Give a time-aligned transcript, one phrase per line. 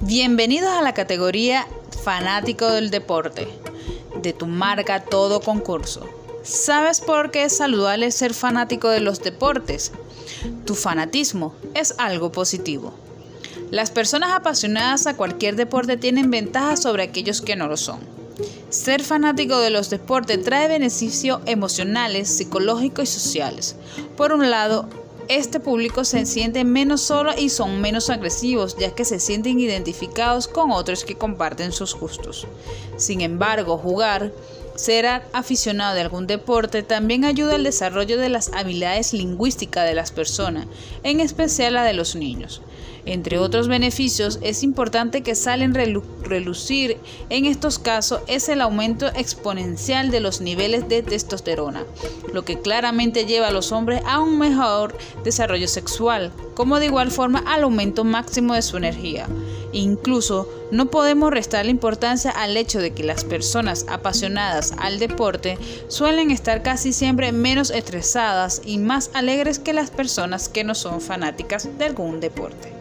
[0.00, 1.66] Bienvenidos a la categoría
[2.04, 3.48] fanático del deporte,
[4.20, 6.06] de tu marca todo concurso.
[6.42, 9.92] ¿Sabes por qué es saludable ser fanático de los deportes?
[10.66, 12.92] Tu fanatismo es algo positivo.
[13.70, 18.00] Las personas apasionadas a cualquier deporte tienen ventajas sobre aquellos que no lo son.
[18.68, 23.76] Ser fanático de los deportes trae beneficios emocionales, psicológicos y sociales.
[24.18, 24.90] Por un lado,
[25.28, 30.48] este público se siente menos solo y son menos agresivos, ya que se sienten identificados
[30.48, 32.46] con otros que comparten sus gustos.
[32.96, 34.32] Sin embargo, jugar,
[34.76, 40.12] ser aficionado de algún deporte también ayuda al desarrollo de las habilidades lingüísticas de las
[40.12, 40.66] personas,
[41.02, 42.62] en especial la de los niños.
[43.06, 46.98] Entre otros beneficios, es importante que salen relucir
[47.30, 51.84] en estos casos es el aumento exponencial de los niveles de testosterona,
[52.32, 57.12] lo que claramente lleva a los hombres a un mejor desarrollo sexual, como de igual
[57.12, 59.28] forma al aumento máximo de su energía.
[59.72, 65.58] Incluso no podemos restar la importancia al hecho de que las personas apasionadas al deporte
[65.88, 71.00] suelen estar casi siempre menos estresadas y más alegres que las personas que no son
[71.00, 72.72] fanáticas de algún deporte.